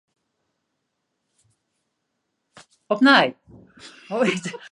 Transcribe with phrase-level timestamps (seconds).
[2.89, 3.35] Opnij.